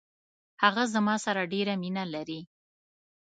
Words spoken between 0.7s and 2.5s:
زما سره ډیره مینه لري.